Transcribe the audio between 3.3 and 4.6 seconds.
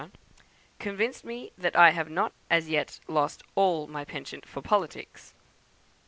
all my penchant for